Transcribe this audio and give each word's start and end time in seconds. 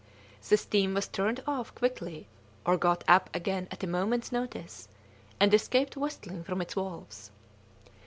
The 0.49 0.57
steam 0.57 0.95
was 0.95 1.07
turned 1.07 1.43
off 1.45 1.75
quickly 1.75 2.27
or 2.65 2.75
got 2.75 3.03
up 3.07 3.29
again 3.35 3.67
at 3.69 3.83
a 3.83 3.87
moment's 3.87 4.31
notice, 4.31 4.87
and 5.39 5.53
escaped 5.53 5.95
whistling 5.95 6.43
from 6.43 6.59
its 6.59 6.73
valves. 6.73 7.29